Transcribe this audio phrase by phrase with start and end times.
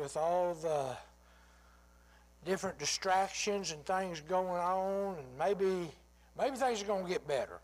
[0.00, 0.96] with all the
[2.44, 5.90] different distractions and things going on, and maybe
[6.38, 7.60] maybe things are going to get better.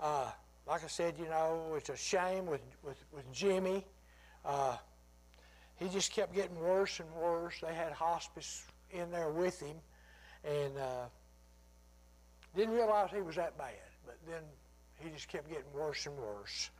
[0.00, 0.30] Uh,
[0.66, 3.84] like I said, you know, it's a shame with with, with Jimmy.
[4.44, 4.76] Uh,
[5.76, 7.54] he just kept getting worse and worse.
[7.60, 9.76] They had hospice in there with him,
[10.44, 11.04] and uh,
[12.56, 13.74] didn't realize he was that bad.
[14.06, 14.42] But then
[14.98, 16.70] he just kept getting worse and worse.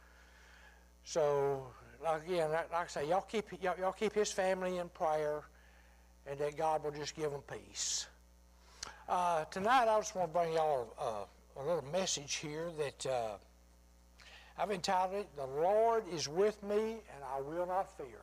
[1.05, 1.67] So,
[2.07, 5.43] again, like I say, y'all keep y'all, keep his family in prayer,
[6.27, 8.07] and that God will just give them peace.
[9.09, 13.37] Uh, tonight, I just want to bring y'all uh, a little message here that uh,
[14.59, 18.21] I've entitled it "The Lord is with me, and I will not fear."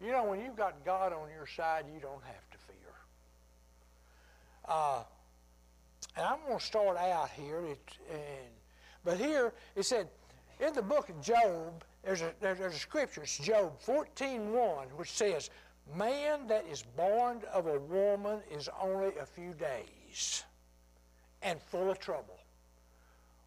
[0.00, 2.76] You know, when you've got God on your side, you don't have to fear.
[4.66, 5.02] Uh,
[6.16, 7.78] and I'm going to start out here, it,
[8.10, 8.48] and
[9.04, 10.08] but here it said
[10.60, 15.50] in the book of Job, there's a, there's a scripture, it's Job 14.1, which says,
[15.94, 20.44] Man that is born of a woman is only a few days
[21.42, 22.38] and full of trouble.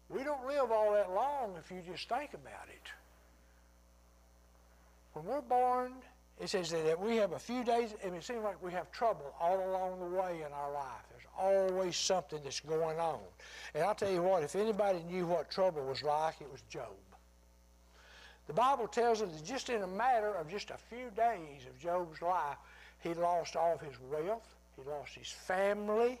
[0.08, 2.88] We don't live all that long if you just think about it.
[5.14, 5.94] When we're born,
[6.40, 9.34] it says that we have a few days, and it seems like we have trouble
[9.40, 11.02] all along the way in our life.
[11.10, 13.18] There's always something that's going on.
[13.74, 16.94] And I'll tell you what, if anybody knew what trouble was like, it was Job.
[18.46, 21.78] The Bible tells us that just in a matter of just a few days of
[21.78, 22.56] Job's life,
[23.00, 26.18] he lost all of his wealth, he lost his family,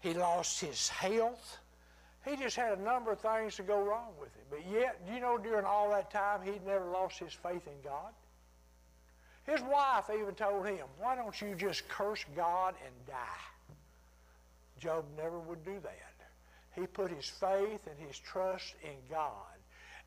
[0.00, 1.58] he lost his health.
[2.24, 4.44] He just had a number of things to go wrong with him.
[4.50, 7.80] But yet, do you know, during all that time, he'd never lost his faith in
[7.84, 8.12] God.
[9.46, 13.46] His wife even told him, Why don't you just curse God and die?
[14.80, 16.16] Job never would do that.
[16.74, 19.55] He put his faith and his trust in God.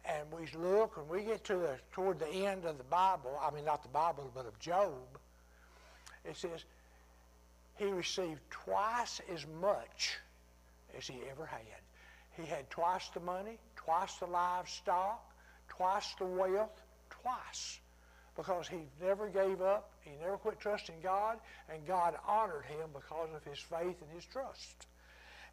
[0.06, 3.54] And we look, when we get to the toward the end of the Bible, I
[3.54, 4.94] mean not the Bible, but of Job,
[6.26, 6.66] it says
[7.78, 10.18] he received twice as much
[10.98, 11.62] as he ever had.
[12.36, 15.24] He had twice the money, twice the livestock,
[15.68, 17.80] twice the wealth, twice.
[18.36, 21.40] Because he never gave up, he never quit trusting God,
[21.72, 24.88] and God honored him because of his faith and his trust.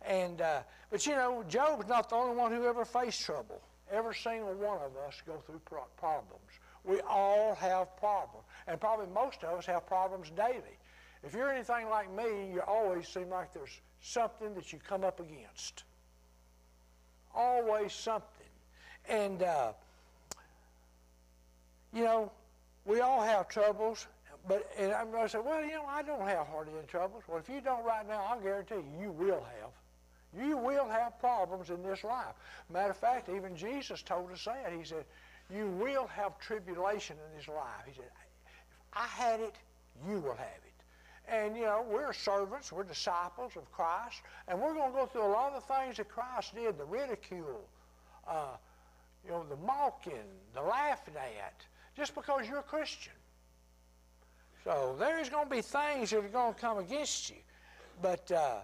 [0.06, 3.60] And uh, but you know, Job's not the only one who ever faced trouble.
[3.90, 6.42] Every single one of us go through pro- problems.
[6.84, 8.44] We all have problems.
[8.66, 10.78] And probably most of us have problems daily.
[11.22, 15.20] If you're anything like me, you always seem like there's something that you come up
[15.20, 15.84] against.
[17.34, 18.46] Always something.
[19.08, 19.72] And, uh,
[21.92, 22.30] you know,
[22.84, 24.06] we all have troubles.
[24.48, 27.24] But and I'm going to say, well, you know, I don't have hardly any troubles.
[27.26, 29.70] Well, if you don't right now, I'll guarantee you, you will have.
[30.34, 32.34] You will have problems in this life.
[32.70, 34.72] Matter of fact, even Jesus told us that.
[34.76, 35.04] He said,
[35.54, 37.84] You will have tribulation in this life.
[37.86, 38.52] He said, If
[38.92, 39.54] I had it,
[40.08, 40.72] you will have it.
[41.28, 45.26] And, you know, we're servants, we're disciples of Christ, and we're going to go through
[45.26, 47.66] a lot of the things that Christ did the ridicule,
[48.28, 48.56] uh,
[49.24, 50.12] you know, the mocking,
[50.54, 51.64] the laughing at,
[51.96, 53.12] just because you're a Christian.
[54.62, 57.36] So there's going to be things that are going to come against you.
[58.00, 58.58] But, uh,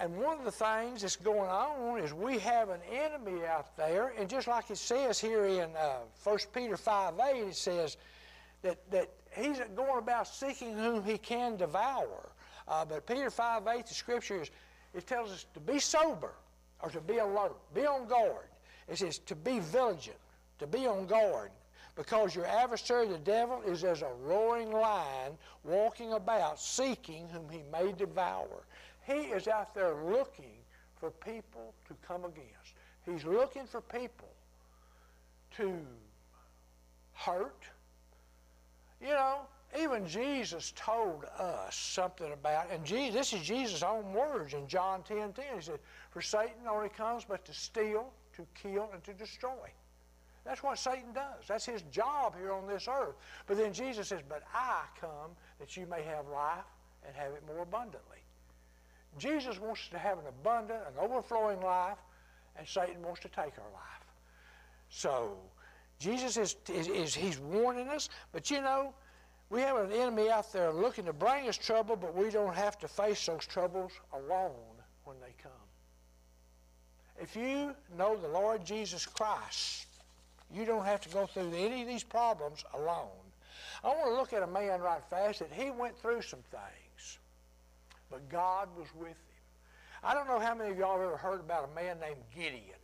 [0.00, 4.12] and one of the things that's going on is we have an enemy out there,
[4.18, 7.96] and just like it says here in uh, 1 Peter 5 8, it says
[8.62, 12.30] that, that he's going about seeking whom he can devour.
[12.66, 14.50] Uh, but Peter 5 8, the scripture is,
[14.94, 16.32] it tells us to be sober
[16.80, 18.48] or to be alert, be on guard.
[18.88, 20.18] It says to be vigilant,
[20.58, 21.50] to be on guard,
[21.94, 27.62] because your adversary, the devil, is as a roaring lion walking about seeking whom he
[27.72, 28.64] may devour.
[29.06, 30.56] He is out there looking
[30.96, 32.74] for people to come against.
[33.04, 34.28] He's looking for people
[35.56, 35.78] to
[37.12, 37.64] hurt.
[39.00, 39.40] You know,
[39.78, 45.02] even Jesus told us something about, and Jesus, this is Jesus' own words in John
[45.02, 45.44] 10 10.
[45.56, 49.70] He said, For Satan only comes but to steal, to kill, and to destroy.
[50.44, 51.46] That's what Satan does.
[51.48, 53.16] That's his job here on this earth.
[53.46, 56.64] But then Jesus says, But I come that you may have life
[57.06, 58.23] and have it more abundantly.
[59.18, 61.98] Jesus wants us to have an abundant, an overflowing life,
[62.56, 64.04] and Satan wants to take our life.
[64.88, 65.36] So,
[65.98, 68.94] Jesus is, is, is, he's warning us, but you know,
[69.50, 72.78] we have an enemy out there looking to bring us trouble, but we don't have
[72.80, 74.52] to face those troubles alone
[75.04, 75.52] when they come.
[77.20, 79.86] If you know the Lord Jesus Christ,
[80.52, 83.08] you don't have to go through any of these problems alone.
[83.84, 86.83] I want to look at a man right fast that he went through some things
[88.14, 89.16] but God was with him.
[90.04, 92.78] I don't know how many of y'all have ever heard about a man named Gideon.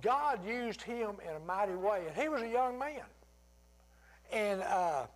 [0.00, 3.02] God used him in a mighty way, and he was a young man.
[4.32, 5.06] And uh,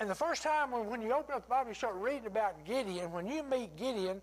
[0.00, 2.64] and the first time when, when you open up the Bible, you start reading about
[2.64, 3.12] Gideon.
[3.12, 4.20] When you meet Gideon,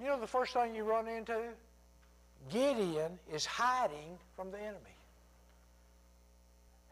[0.00, 1.38] you know the first thing you run into?
[2.50, 4.96] Gideon is hiding from the enemy.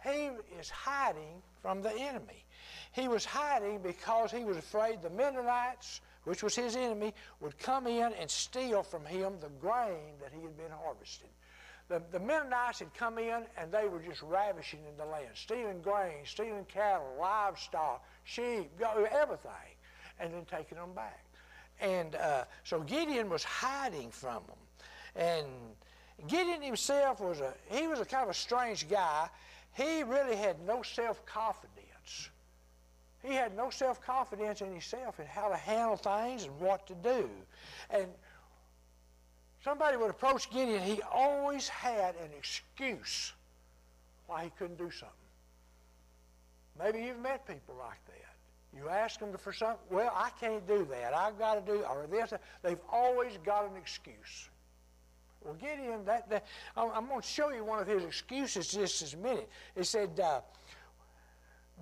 [0.03, 2.45] He is hiding from the enemy.
[2.93, 7.87] He was hiding because he was afraid the Midianites, which was his enemy, would come
[7.87, 11.31] in and steal from him the grain that he had been harvesting.
[11.89, 15.83] The, the Midianites had come in and they were just ravishing in the land, stealing
[15.83, 19.51] grain, stealing cattle, livestock, sheep, everything,
[20.21, 21.25] and then taking them back.
[21.81, 24.57] And uh, so Gideon was hiding from them.
[25.17, 25.47] And
[26.29, 29.29] Gideon himself was a, he was a kind of a strange guy.
[29.75, 32.31] He really had no self-confidence.
[33.23, 37.29] He had no self-confidence in himself and how to handle things and what to do.
[37.91, 38.07] And
[39.63, 43.33] somebody would approach Gideon, he always had an excuse
[44.27, 45.17] why he couldn't do something.
[46.79, 48.77] Maybe you've met people like that.
[48.77, 51.13] You ask them for something, well, I can't do that.
[51.13, 52.33] I've got to do, or this.
[52.63, 54.49] They've always got an excuse.
[55.43, 56.47] Well, Gideon, that, that
[56.77, 59.49] I'm going to show you one of his excuses just this minute.
[59.75, 60.41] It said, uh,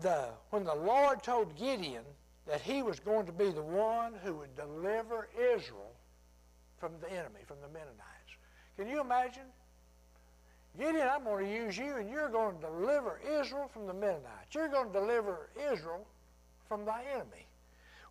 [0.01, 2.05] the, when the Lord told Gideon
[2.47, 5.93] that he was going to be the one who would deliver Israel
[6.79, 8.37] from the enemy, from the Midianites.
[8.77, 9.43] Can you imagine?
[10.79, 14.55] Gideon, I'm going to use you, and you're going to deliver Israel from the Midianites.
[14.55, 16.07] You're going to deliver Israel
[16.69, 17.47] from thy enemy.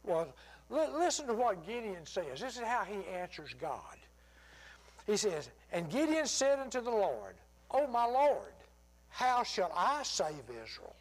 [0.04, 0.28] Well,
[0.70, 2.42] li- listen to what Gideon says.
[2.42, 3.97] This is how he answers God.
[5.08, 7.36] He says, And Gideon said unto the Lord,
[7.72, 8.54] O my Lord,
[9.10, 10.96] how shall I save Israel?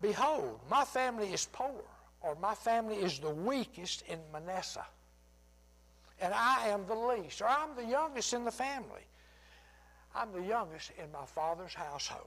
[0.00, 1.82] Behold, my family is poor
[2.20, 4.86] or my family is the weakest in Manasseh.
[6.20, 9.06] And I am the least, or I'm the youngest in the family.
[10.14, 12.26] I'm the youngest in my father's household.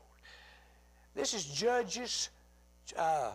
[1.13, 2.29] This is Judges
[2.97, 3.31] uh,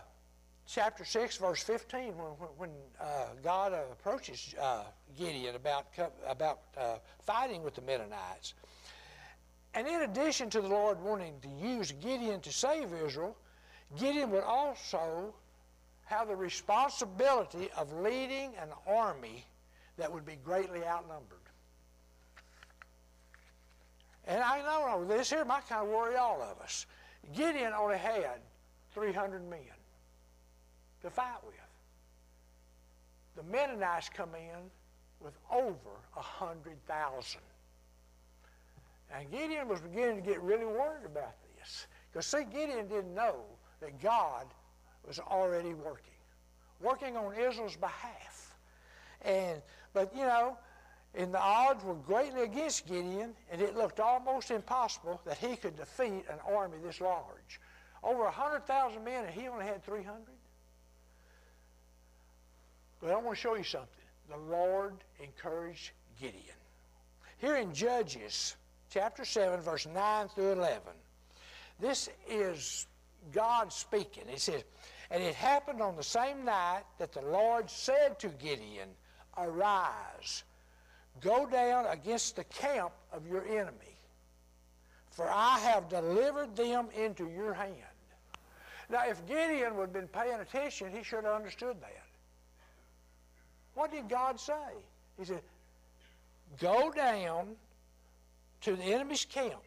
[0.67, 2.27] chapter 6, verse 15, when,
[2.57, 2.71] when
[3.01, 4.85] uh, God uh, approaches uh,
[5.17, 5.87] Gideon about,
[6.27, 8.55] about uh, fighting with the Midianites.
[9.75, 13.37] And in addition to the Lord wanting to use Gideon to save Israel,
[13.99, 15.35] Gideon would also
[16.07, 19.45] have the responsibility of leading an army
[19.99, 21.39] that would be greatly outnumbered.
[24.27, 26.87] And I know this here might kind of worry all of us.
[27.35, 28.41] Gideon only had
[28.93, 29.61] 300 men
[31.03, 31.55] to fight with.
[33.37, 34.71] The Midianites come in
[35.21, 37.41] with over 100,000.
[39.15, 41.87] And Gideon was beginning to get really worried about this.
[42.11, 43.37] Because, see, Gideon didn't know
[43.81, 44.47] that God
[45.07, 46.15] was already working,
[46.81, 48.57] working on Israel's behalf.
[49.23, 49.63] And
[49.93, 50.59] but you know,
[51.15, 55.77] and the odds were greatly against Gideon, and it looked almost impossible that he could
[55.77, 57.61] defeat an army this large.
[58.03, 60.21] Over 100,000 men, and he only had 300.
[63.01, 63.89] But I want to show you something.
[64.29, 65.91] The Lord encouraged
[66.21, 66.43] Gideon.
[67.39, 68.57] Here in Judges
[68.91, 70.81] chapter 7, verse 9 through 11,
[71.79, 72.87] this is
[73.33, 74.25] God speaking.
[74.29, 74.65] He says,
[75.11, 78.89] and it happened on the same night that the Lord said to Gideon,
[79.37, 80.45] Arise,
[81.21, 83.99] go down against the camp of your enemy,
[85.11, 87.75] for I have delivered them into your hand.
[88.88, 92.06] Now, if Gideon would have been paying attention, he should have understood that.
[93.76, 94.73] What did God say?
[95.18, 95.42] He said,
[96.59, 97.54] Go down
[98.62, 99.62] to the enemy's camp.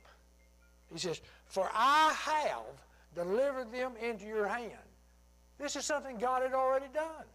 [0.91, 2.65] He says, For I have
[3.15, 4.73] delivered them into your hand.
[5.59, 7.25] This is something God had already done.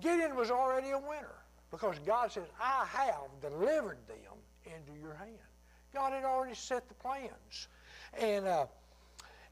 [0.00, 1.36] Gideon was already a winner
[1.70, 4.34] because God says, I have delivered them
[4.64, 5.38] into your hand.
[5.94, 7.68] God had already set the plans.
[8.18, 8.66] And, uh,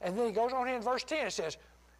[0.01, 1.57] and then he goes on in verse 10, it says,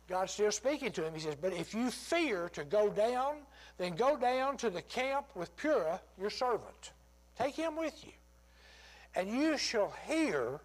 [0.08, 1.14] God's still speaking to him.
[1.14, 3.38] He says, But if you fear to go down,
[3.78, 6.92] then go down to the camp with Purah, your servant.
[7.38, 8.12] Take him with you.
[9.16, 10.60] And you shall hear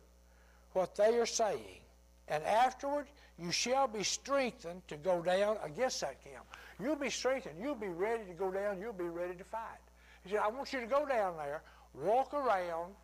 [0.73, 1.81] what they are saying.
[2.29, 3.07] And afterward
[3.39, 6.45] you shall be strengthened to go down against that camp.
[6.79, 7.57] You'll be strengthened.
[7.61, 8.81] You'll be ready to go down.
[8.81, 9.81] You'll be ready to fight.
[10.25, 11.63] He said, I want you to go down there,
[11.95, 12.95] walk around,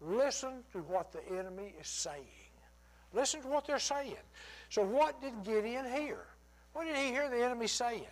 [0.00, 2.24] listen to what the enemy is saying.
[3.12, 4.16] Listen to what they're saying.
[4.70, 6.18] So, what did Gideon hear?
[6.72, 8.04] What did he hear the enemy saying?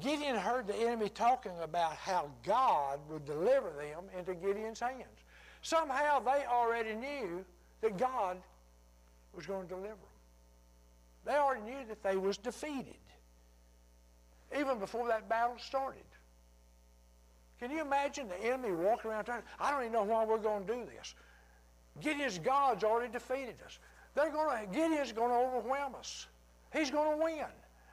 [0.00, 5.24] Gideon heard the enemy talking about how God would deliver them into Gideon's hands.
[5.62, 7.44] Somehow they already knew
[7.80, 8.36] that God
[9.34, 9.96] was going to deliver them.
[11.24, 12.94] They already knew that they was defeated,
[14.56, 16.02] even before that battle started.
[17.58, 20.66] Can you imagine the enemy walking around trying, I don't even know why we're going
[20.66, 21.14] to do this.
[22.00, 23.78] Gideon's God's already defeated us.
[24.16, 26.26] They're going to, Gideon's going to overwhelm us.
[26.72, 27.44] He's going to win.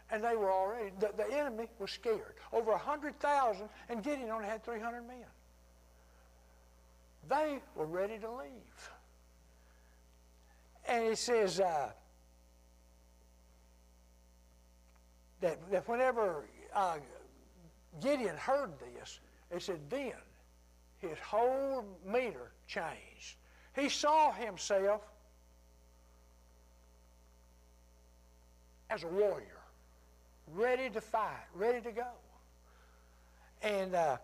[0.10, 2.36] And they were already, the, the enemy was scared.
[2.54, 5.18] Over 100,000, and Gideon only had 300 men.
[7.30, 8.90] They were ready to leave.
[10.88, 11.90] And he says uh,
[15.42, 16.98] that, that whenever uh,
[18.02, 19.20] Gideon heard this,
[19.54, 20.14] he said, then
[21.00, 23.36] his whole meter changed.
[23.76, 25.02] He saw himself
[28.94, 29.60] as a warrior,
[30.54, 32.08] ready to fight, ready to go.
[33.64, 34.18] And uh,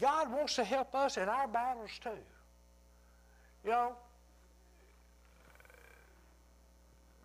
[0.00, 2.10] God wants to help us in our battles too.
[3.64, 3.92] You know,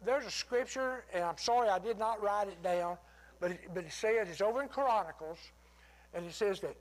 [0.03, 2.97] there's a scripture, and I'm sorry I did not write it down,
[3.39, 5.37] but it, but it says it's over in Chronicles,
[6.13, 6.75] and it says that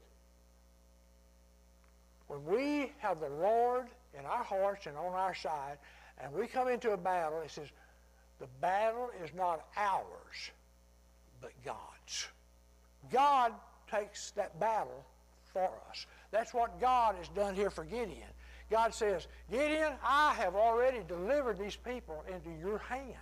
[2.28, 5.76] when we have the Lord in our hearts and on our side,
[6.18, 7.68] and we come into a battle, it says
[8.38, 10.50] the battle is not ours,
[11.40, 12.28] but God's.
[13.12, 13.52] God
[13.90, 15.04] takes that battle
[15.52, 16.06] for us.
[16.30, 18.28] That's what God has done here for Gideon.
[18.70, 23.14] God says, Gideon, I have already delivered these people into your hand.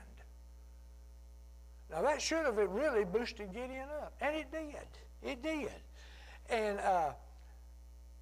[1.90, 5.30] Now that should have really boosted Gideon up, and it did.
[5.30, 5.72] It did.
[6.48, 7.10] And uh,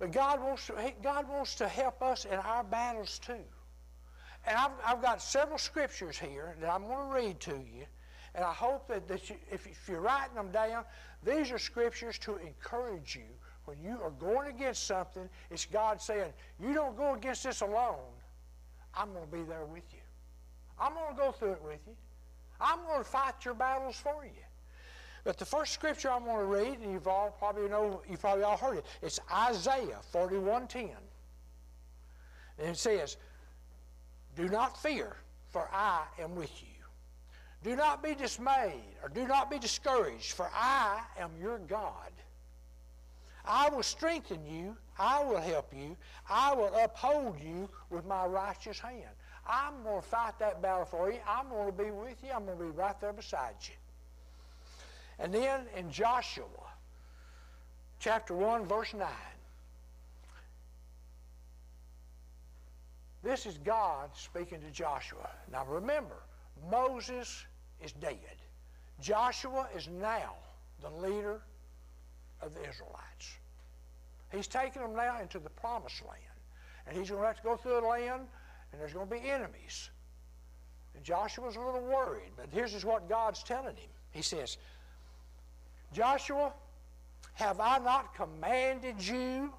[0.01, 3.45] but God wants to, God wants to help us in our battles too.
[4.47, 7.85] And I've, I've got several scriptures here that I'm going to read to you.
[8.35, 10.85] And I hope that, that you, if, if you're writing them down,
[11.25, 13.29] these are scriptures to encourage you.
[13.65, 17.99] When you are going against something, it's God saying, You don't go against this alone.
[18.95, 20.01] I'm going to be there with you.
[20.81, 21.95] I'm going to go through it with you.
[22.61, 24.31] I'm going to fight your battles for you.
[25.25, 28.45] But the first scripture I'm going to read, and you've all probably know, you probably
[28.45, 28.87] all heard it.
[29.03, 30.91] It's Isaiah 41:10.
[32.59, 33.17] And it says,
[34.37, 35.17] Do not fear,
[35.49, 36.69] for I am with you.
[37.63, 42.13] Do not be dismayed, or do not be discouraged, for I am your God.
[43.45, 45.97] I will strengthen you, I will help you,
[46.29, 49.11] I will uphold you with my righteous hand.
[49.47, 51.19] I'm going to fight that battle for you.
[51.27, 52.31] I'm going to be with you.
[52.35, 53.75] I'm going to be right there beside you.
[55.19, 56.45] And then in Joshua,
[57.99, 59.09] chapter 1, verse 9,
[63.23, 65.29] this is God speaking to Joshua.
[65.53, 66.17] Now remember,
[66.71, 67.45] Moses
[67.83, 68.17] is dead.
[69.01, 70.35] Joshua is now
[70.81, 71.41] the leader
[72.41, 73.39] of the Israelites.
[74.33, 76.21] He's taking them now into the promised land.
[76.87, 78.23] And he's going to have to go through the land,
[78.73, 79.91] and there's going to be enemies.
[80.95, 83.91] And Joshua's a little worried, but here's just what God's telling him.
[84.13, 84.57] He says,
[85.93, 86.53] Joshua,
[87.35, 89.53] have I not commanded you?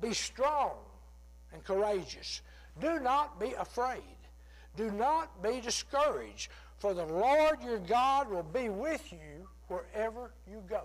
[0.00, 0.72] Be strong
[1.52, 2.42] and courageous.
[2.80, 4.02] Do not be afraid.
[4.76, 10.62] Do not be discouraged, for the Lord your God will be with you wherever you
[10.68, 10.82] go.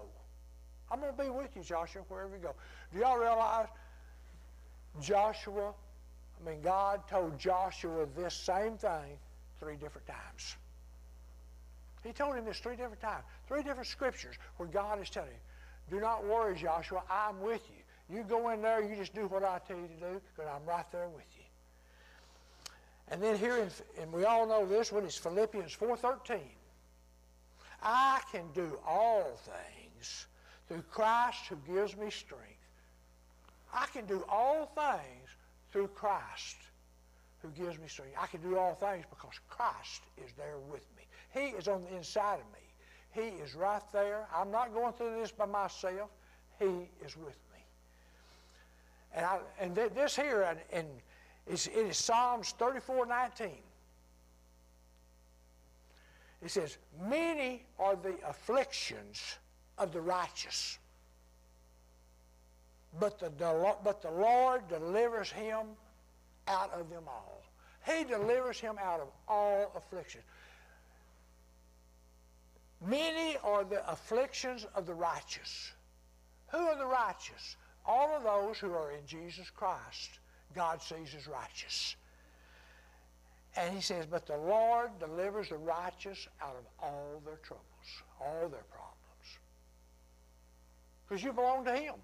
[0.90, 2.54] I'm going to be with you, Joshua, wherever you go.
[2.94, 3.68] Do y'all realize
[5.02, 5.74] Joshua,
[6.42, 9.18] I mean, God told Joshua this same thing
[9.60, 10.56] three different times.
[12.04, 15.40] He told him this three different times, three different scriptures where God is telling him,
[15.90, 18.16] do not worry, Joshua, I'm with you.
[18.16, 20.68] You go in there, you just do what I tell you to do, because I'm
[20.68, 21.44] right there with you.
[23.12, 23.70] And then here, in,
[24.02, 26.40] and we all know this one, is Philippians 4.13.
[27.84, 30.28] I can do all things
[30.68, 32.46] through Christ who gives me strength.
[33.74, 35.30] I can do all things
[35.72, 36.56] through Christ
[37.42, 38.16] who gives me strength.
[38.18, 41.04] I can do all things because Christ is there with me.
[41.34, 42.60] He is on the inside of me.
[43.12, 44.26] He is right there.
[44.34, 46.10] I'm not going through this by myself.
[46.60, 47.60] He is with me.
[49.14, 50.88] And, I, and this here, and
[51.48, 53.50] it's, it is Psalms 34, 19.
[56.44, 59.38] It says, Many are the afflictions
[59.78, 60.80] of the righteous,
[63.00, 63.30] but the,
[63.84, 65.68] but the Lord delivers him
[66.48, 67.44] out of them all.
[67.86, 70.24] He delivers him out of all afflictions.
[72.86, 75.72] Many are the afflictions of the righteous.
[76.52, 77.56] Who are the righteous?
[77.86, 80.20] All of those who are in Jesus Christ,
[80.54, 81.96] God sees as righteous.
[83.56, 87.66] And he says, but the Lord delivers the righteous out of all their troubles,
[88.20, 89.40] all their problems.
[91.08, 91.96] Because you belong to him.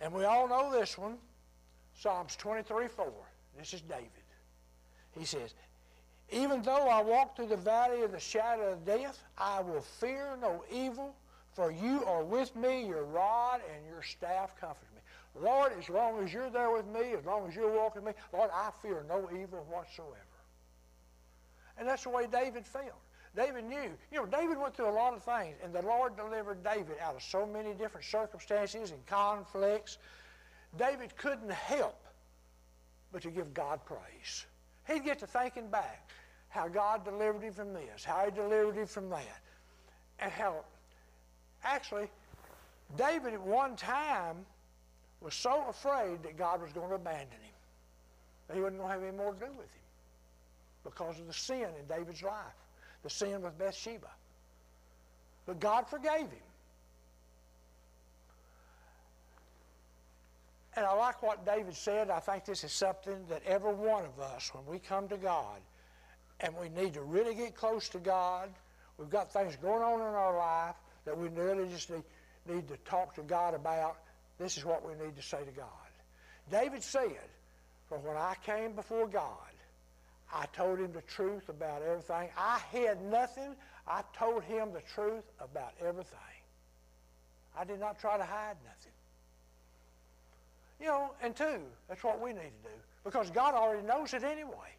[0.00, 1.16] And we all know this one,
[1.94, 3.12] Psalms 23, 4.
[3.56, 4.08] This is David.
[5.16, 5.54] He says,
[6.32, 10.36] even though I walk through the valley of the shadow of death, I will fear
[10.40, 11.14] no evil,
[11.52, 14.88] for you are with me, your rod and your staff comfort.
[15.40, 18.22] Lord, as long as you're there with me, as long as you're walking with me,
[18.32, 20.16] Lord, I fear no evil whatsoever.
[21.78, 23.00] And that's the way David felt.
[23.34, 23.90] David knew.
[24.10, 27.16] You know, David went through a lot of things, and the Lord delivered David out
[27.16, 29.96] of so many different circumstances and conflicts.
[30.78, 31.98] David couldn't help
[33.10, 34.46] but to give God praise.
[34.86, 36.10] He'd get to thinking back
[36.48, 39.40] how God delivered him from this, how he delivered him from that,
[40.18, 40.64] and how
[41.64, 42.08] actually
[42.96, 44.44] David at one time
[45.22, 47.54] was so afraid that God was going to abandon him.
[48.48, 49.82] That he wasn't going to have any more to do with him
[50.84, 52.56] because of the sin in David's life,
[53.02, 54.08] the sin with Bathsheba.
[55.46, 56.48] But God forgave him.
[60.74, 62.08] And I like what David said.
[62.10, 65.60] I think this is something that every one of us, when we come to God
[66.40, 68.48] and we need to really get close to God,
[68.96, 72.04] we've got things going on in our life that we really just need,
[72.48, 73.98] need to talk to God about.
[74.38, 75.68] This is what we need to say to God.
[76.50, 77.28] David said,
[77.88, 79.36] For when I came before God,
[80.34, 82.30] I told him the truth about everything.
[82.36, 83.54] I hid nothing.
[83.86, 86.18] I told him the truth about everything.
[87.58, 88.92] I did not try to hide nothing.
[90.80, 94.24] You know, and two, that's what we need to do because God already knows it
[94.24, 94.76] anyway.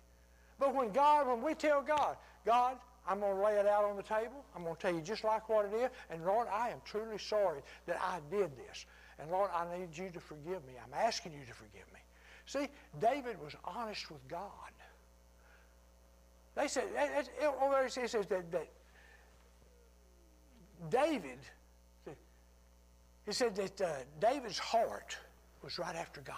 [0.59, 3.97] But when God, when we tell God, God, I'm going to lay it out on
[3.97, 4.45] the table.
[4.55, 5.89] I'm going to tell you just like what it is.
[6.09, 8.85] And Lord, I am truly sorry that I did this.
[9.19, 10.73] And Lord, I need you to forgive me.
[10.83, 11.99] I'm asking you to forgive me.
[12.45, 12.67] See,
[12.99, 14.47] David was honest with God.
[16.55, 16.83] They said,
[17.61, 18.67] over there it says that, that
[20.89, 21.39] David,
[23.25, 23.89] he said that uh,
[24.19, 25.17] David's heart
[25.63, 26.35] was right after God.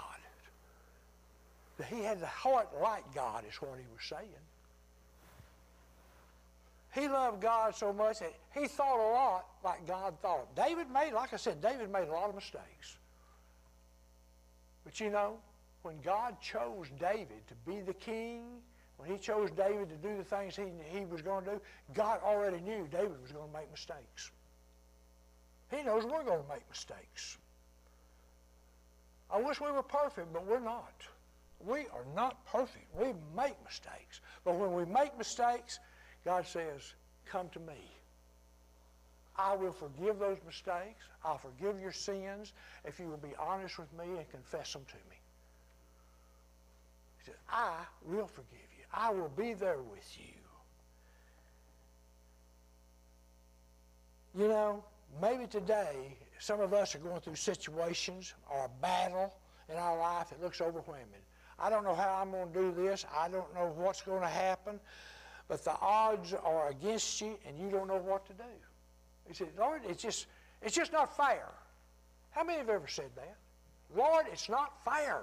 [1.77, 4.29] That he had the heart like God, is what he was saying.
[6.95, 10.55] He loved God so much that he thought a lot like God thought.
[10.55, 12.97] David made, like I said, David made a lot of mistakes.
[14.85, 15.37] But you know,
[15.81, 18.43] when God chose David to be the king,
[18.95, 20.63] when he chose David to do the things he,
[20.97, 21.61] he was going to do,
[21.93, 24.31] God already knew David was going to make mistakes.
[25.69, 27.37] He knows we're going to make mistakes.
[29.29, 30.93] I wish we were perfect, but we're not.
[31.59, 32.85] We are not perfect.
[32.97, 34.21] We make mistakes.
[34.45, 35.79] But when we make mistakes,
[36.25, 36.93] God says,
[37.25, 37.91] Come to me.
[39.37, 41.03] I will forgive those mistakes.
[41.23, 42.53] I'll forgive your sins
[42.85, 45.17] if you will be honest with me and confess them to me.
[47.17, 48.85] He said, I will forgive you.
[48.93, 50.23] I will be there with you.
[54.41, 54.83] You know,
[55.21, 59.33] maybe today some of us are going through situations or a battle
[59.69, 61.05] in our life that looks overwhelming.
[61.57, 63.05] I don't know how I'm going to do this.
[63.17, 64.79] I don't know what's going to happen.
[65.47, 68.43] But the odds are against you and you don't know what to do.
[69.27, 70.27] He said, Lord, it's just,
[70.61, 71.47] it's just not fair.
[72.31, 73.37] How many have ever said that?
[73.95, 75.21] Lord, it's not fair.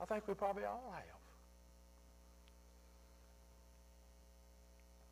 [0.00, 1.04] I think we probably all have.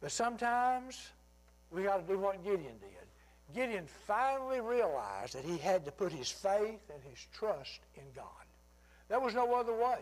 [0.01, 1.11] But sometimes
[1.71, 3.55] we got to do what Gideon did.
[3.55, 8.25] Gideon finally realized that he had to put his faith and his trust in God.
[9.09, 9.99] There was no other way.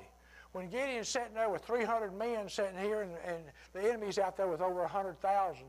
[0.53, 4.49] When Gideon's sitting there with 300 men sitting here and, and the enemy's out there
[4.49, 5.63] with over 100,000,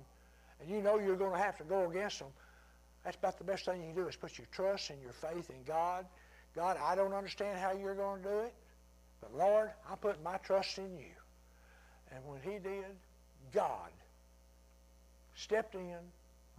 [0.62, 2.30] and you know you're going to have to go against them,
[3.04, 5.50] that's about the best thing you can do is put your trust and your faith
[5.50, 6.06] in God.
[6.56, 8.54] God, I don't understand how you're going to do it,
[9.22, 11.15] but Lord, I'm putting my trust in you.
[12.12, 12.86] And when he did,
[13.54, 13.92] God
[15.36, 15.98] stepped in,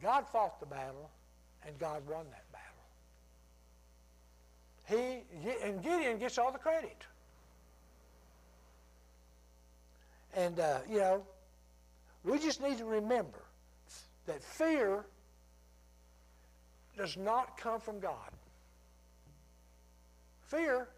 [0.02, 1.10] God fought the battle,
[1.66, 2.66] and God won that battle.
[4.86, 5.22] He,
[5.62, 7.04] and Gideon gets all the credit.
[10.34, 11.22] And, uh, you know,
[12.24, 13.42] we just need to remember
[14.26, 15.04] that fear
[16.96, 18.30] does not come from God.
[20.46, 20.88] Fear,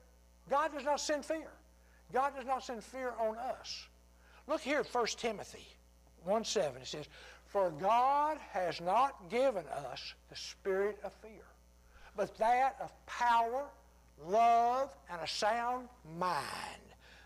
[0.51, 1.51] God does not send fear.
[2.12, 3.87] God does not send fear on us.
[4.47, 5.66] Look here at 1 Timothy
[6.25, 6.83] 1 7.
[6.83, 7.07] It says,
[7.47, 11.45] For God has not given us the spirit of fear,
[12.16, 13.64] but that of power,
[14.27, 16.45] love, and a sound mind.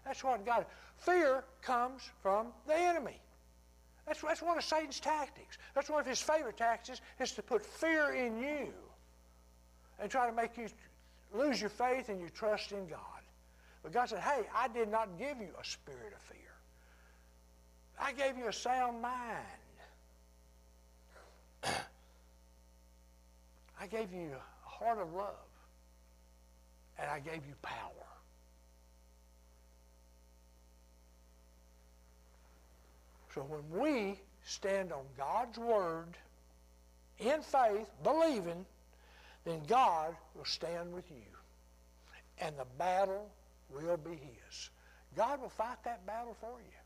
[0.05, 0.67] That's what God.
[0.99, 3.21] Fear comes from the enemy.
[4.07, 5.59] That's, that's one of Satan's tactics.
[5.75, 8.69] That's one of his favorite tactics is to put fear in you
[9.99, 10.69] and try to make you
[11.35, 13.01] lose your faith and your trust in God.
[13.83, 16.39] But God said, hey, I did not give you a spirit of fear.
[17.99, 19.47] I gave you a sound mind.
[23.81, 25.35] I gave you a heart of love.
[26.99, 28.07] And I gave you power.
[33.37, 36.17] So when we stand on God's word
[37.19, 38.65] in faith, believing,
[39.45, 41.23] then God will stand with you.
[42.39, 43.31] and the battle
[43.71, 44.71] will be his.
[45.17, 46.79] God will fight that battle for you.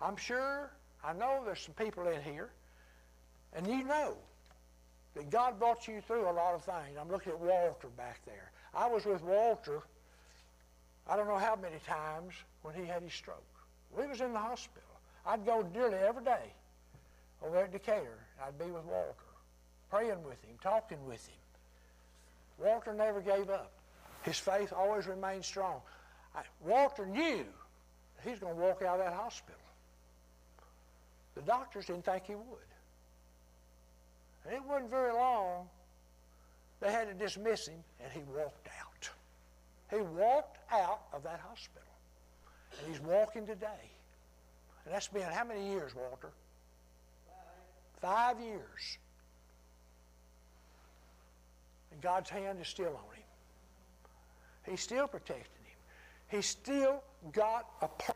[0.00, 0.70] I'm sure,
[1.04, 2.50] I know there's some people in here,
[3.54, 4.16] and you know
[5.14, 6.96] that God brought you through a lot of things.
[7.00, 8.50] I'm looking at Walter back there.
[8.74, 9.80] I was with Walter,
[11.08, 13.44] I don't know how many times, when he had his stroke.
[13.96, 14.83] We was in the hospital.
[15.26, 16.52] I'd go nearly every day
[17.42, 18.18] over at Decatur.
[18.44, 19.14] I'd be with Walter,
[19.90, 21.36] praying with him, talking with him.
[22.58, 23.72] Walter never gave up.
[24.22, 25.80] His faith always remained strong.
[26.34, 27.44] I, Walter knew
[28.22, 29.60] he's going to walk out of that hospital.
[31.34, 32.70] The doctors didn't think he would.
[34.44, 35.68] And it wasn't very long.
[36.80, 39.10] They had to dismiss him, and he walked out.
[39.90, 41.82] He walked out of that hospital.
[42.78, 43.90] And he's walking today.
[44.84, 46.30] And that's been how many years, Walter?
[48.00, 48.98] Five years.
[51.92, 53.24] And God's hand is still on him.
[54.68, 55.78] He's still protecting him.
[56.28, 58.14] He's still got a purpose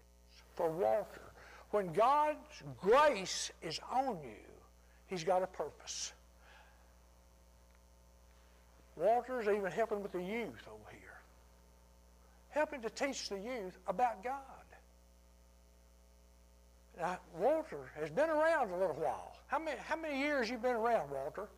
[0.54, 1.22] for Walter.
[1.70, 4.48] When God's grace is on you,
[5.08, 6.12] He's got a purpose.
[8.96, 11.20] Walter's even helping with the youth over here,
[12.50, 14.57] helping to teach the youth about God.
[17.00, 19.36] Now, Walter has been around a little while.
[19.46, 21.48] How many, how many years you been around, Walter?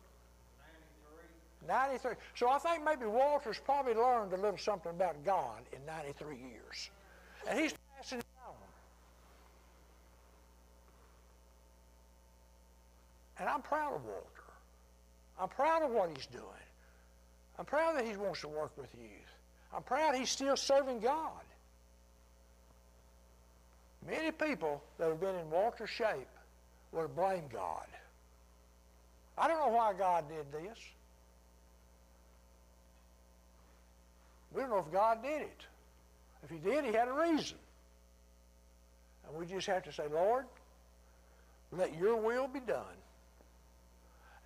[1.67, 1.67] 93.
[1.67, 2.11] 93.
[2.35, 6.91] So I think maybe Walter's probably learned a little something about God in 93 years.
[7.49, 8.53] And he's passing it on.
[13.39, 14.27] And I'm proud of Walter.
[15.39, 16.45] I'm proud of what he's doing.
[17.57, 19.09] I'm proud that he wants to work with youth.
[19.73, 21.41] I'm proud he's still serving God.
[24.07, 26.27] Many people that have been in Walter's shape
[26.91, 27.85] would blame God.
[29.37, 30.77] I don't know why God did this.
[34.53, 35.65] We don't know if God did it.
[36.43, 37.57] If he did, he had a reason.
[39.27, 40.45] And we just have to say, Lord,
[41.71, 42.97] let your will be done.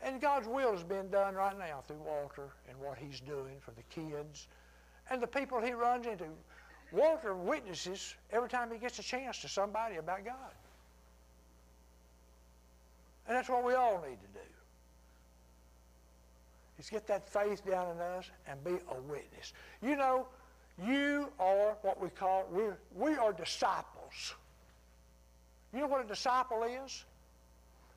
[0.04, 3.72] And God's will has been done right now through Walter and what he's doing for
[3.72, 4.48] the kids
[5.10, 6.26] and the people he runs into.
[6.96, 10.36] Walter witnesses every time he gets a chance to somebody about God.
[13.28, 14.40] And that's what we all need to do.
[16.80, 19.54] Is get that faith down in us and be a witness.
[19.82, 20.28] You know,
[20.86, 22.64] you are what we call, we
[22.96, 24.36] we are disciples.
[25.74, 27.04] You know what a disciple is?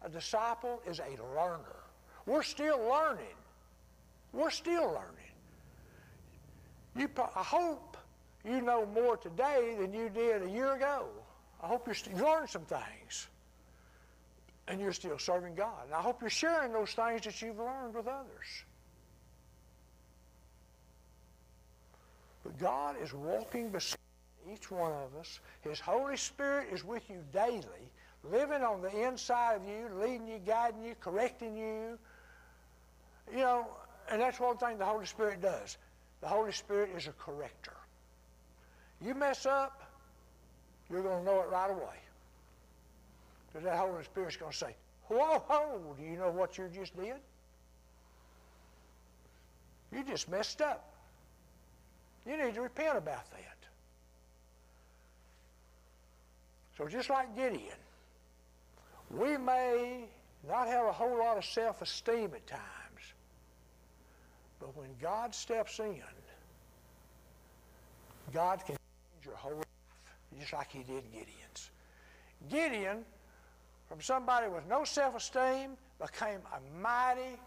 [0.03, 1.77] A disciple is a learner.
[2.27, 3.37] We're still learning.
[4.33, 5.29] We're still learning.
[6.97, 7.98] You, I hope
[8.45, 11.07] you know more today than you did a year ago.
[11.63, 13.29] I hope you've learned some things.
[14.69, 15.87] And you're still serving God.
[15.87, 18.65] And I hope you're sharing those things that you've learned with others.
[22.45, 23.99] But God is walking beside
[24.53, 25.41] each one of us.
[25.63, 27.91] His Holy Spirit is with you daily,
[28.25, 31.99] living on the inside of you, leading you, guiding you, correcting you.
[33.33, 33.67] You know,
[34.11, 35.77] and that's one thing the Holy Spirit does.
[36.21, 37.78] The Holy Spirit is a corrector.
[39.05, 39.83] You mess up,
[40.91, 41.99] you're going to know it right away.
[43.47, 44.75] Because that Holy Spirit's going to say,
[45.09, 47.15] Whoa, whoa, do you know what you just did?
[49.91, 50.93] You just messed up.
[52.27, 53.57] You need to repent about that.
[56.77, 57.79] So just like Gideon,
[59.11, 60.05] we may
[60.49, 62.63] not have a whole lot of self-esteem at times,
[64.61, 66.03] but when God steps in,
[68.33, 68.78] God can
[69.29, 71.71] your whole life, just like he did Gideon's.
[72.51, 73.05] Gideon,
[73.89, 77.39] from somebody with no self-esteem, became a mighty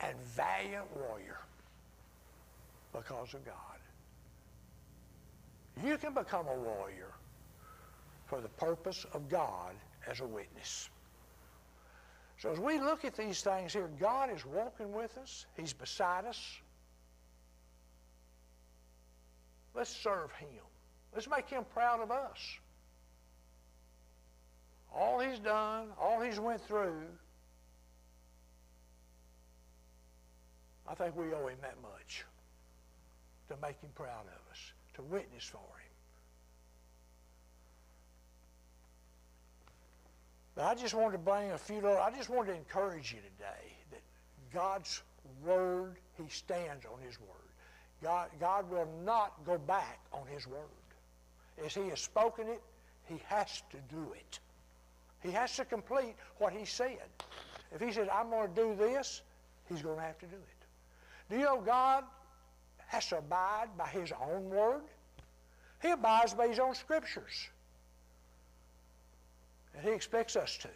[0.00, 1.38] and valiant warrior
[2.92, 3.54] because of God.
[5.84, 7.12] You can become a warrior
[8.26, 9.74] for the purpose of God
[10.08, 10.90] as a witness.
[12.38, 15.46] So as we look at these things here, God is walking with us.
[15.56, 16.58] He's beside us.
[19.74, 20.48] Let's serve him.
[21.14, 22.38] Let's make him proud of us.
[24.94, 27.02] All he's done, all he's went through,
[30.88, 32.24] I think we owe him that much
[33.48, 35.90] to make him proud of us, to witness for him.
[40.56, 43.18] But I just wanted to bring a few little, I just wanted to encourage you
[43.18, 44.02] today that
[44.52, 45.02] God's
[45.44, 47.28] word, he stands on his word.
[48.02, 50.79] God, God will not go back on his word.
[51.64, 52.60] As he has spoken it,
[53.06, 54.38] he has to do it.
[55.22, 57.08] He has to complete what he said.
[57.74, 59.22] If he says, I'm going to do this,
[59.68, 61.30] he's going to have to do it.
[61.30, 62.04] Do you know God
[62.90, 64.82] has to abide by his own word.
[65.80, 67.48] He abides by his own scriptures.
[69.76, 70.68] And he expects us to.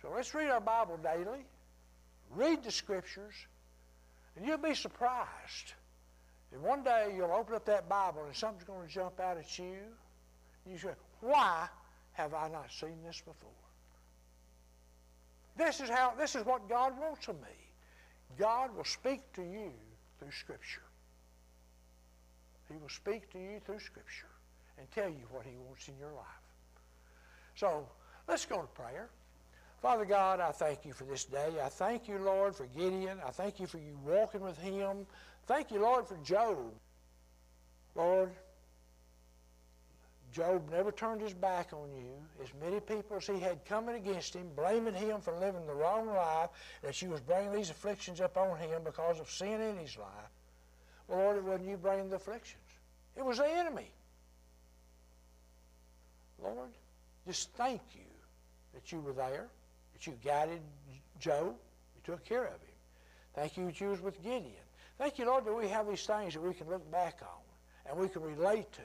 [0.00, 1.44] So let's read our Bible daily.
[2.30, 3.34] Read the scriptures.
[4.36, 5.74] And you'll be surprised.
[6.52, 9.58] And one day you'll open up that Bible and something's going to jump out at
[9.58, 9.76] you.
[10.70, 11.68] You say, why
[12.12, 13.50] have I not seen this before?
[15.56, 17.56] This is how this is what God wants of me.
[18.38, 19.72] God will speak to you
[20.18, 20.82] through Scripture.
[22.68, 24.30] He will speak to you through Scripture
[24.78, 26.24] and tell you what He wants in your life.
[27.54, 27.86] So
[28.26, 29.10] let's go to prayer.
[29.80, 31.50] Father God, I thank you for this day.
[31.62, 33.18] I thank you, Lord, for Gideon.
[33.24, 35.06] I thank you for you walking with him.
[35.46, 36.72] Thank you, Lord, for Job.
[37.94, 38.30] Lord,
[40.32, 42.10] Job never turned his back on you.
[42.42, 46.08] As many people as he had coming against him, blaming him for living the wrong
[46.08, 46.50] life,
[46.82, 50.30] that you was bringing these afflictions upon him because of sin in his life.
[51.06, 52.62] Well, Lord, it wasn't you bringing the afflictions.
[53.16, 53.90] It was the enemy.
[56.42, 56.70] Lord,
[57.26, 58.00] just thank you
[58.74, 59.46] that you were there,
[59.92, 60.60] that you guided
[61.20, 61.54] Job,
[61.94, 62.74] you took care of him.
[63.34, 64.52] Thank you that you was with Gideon.
[64.98, 67.98] Thank you, Lord, that we have these things that we can look back on and
[67.98, 68.82] we can relate to.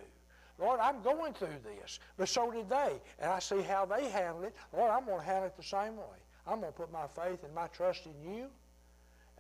[0.58, 3.00] Lord, I'm going through this, but so did they.
[3.20, 4.56] And I see how they handled it.
[4.76, 6.20] Lord, I'm going to handle it the same way.
[6.46, 8.48] I'm going to put my faith and my trust in you,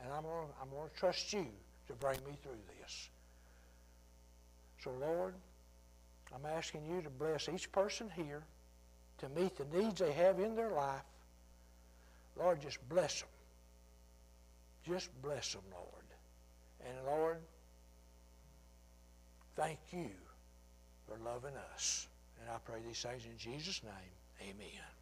[0.02, 1.48] and I'm going to, I'm going to trust you
[1.88, 3.10] to bring me through this.
[4.84, 5.34] So, Lord,
[6.34, 8.44] I'm asking you to bless each person here
[9.18, 11.02] to meet the needs they have in their life.
[12.38, 13.30] Lord, just bless them.
[14.86, 15.99] Just bless them, Lord.
[16.86, 17.38] And Lord,
[19.56, 20.10] thank you
[21.08, 22.08] for loving us.
[22.40, 24.50] And I pray these things in Jesus' name.
[24.50, 24.99] Amen.